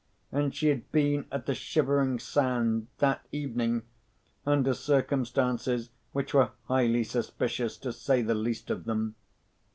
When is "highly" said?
6.67-7.03